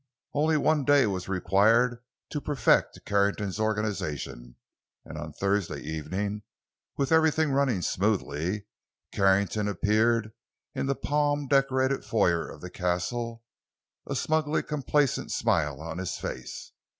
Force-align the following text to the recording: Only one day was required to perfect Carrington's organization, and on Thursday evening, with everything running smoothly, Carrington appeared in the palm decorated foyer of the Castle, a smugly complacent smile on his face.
Only 0.33 0.57
one 0.57 0.83
day 0.83 1.05
was 1.05 1.29
required 1.29 2.01
to 2.31 2.41
perfect 2.41 3.01
Carrington's 3.05 3.59
organization, 3.59 4.55
and 5.05 5.15
on 5.15 5.31
Thursday 5.31 5.79
evening, 5.79 6.41
with 6.97 7.11
everything 7.11 7.51
running 7.51 7.83
smoothly, 7.83 8.65
Carrington 9.11 9.67
appeared 9.67 10.31
in 10.73 10.87
the 10.87 10.95
palm 10.95 11.47
decorated 11.47 12.03
foyer 12.03 12.49
of 12.49 12.61
the 12.61 12.71
Castle, 12.71 13.43
a 14.07 14.15
smugly 14.15 14.63
complacent 14.63 15.31
smile 15.31 15.79
on 15.79 15.99
his 15.99 16.17
face. 16.17 16.71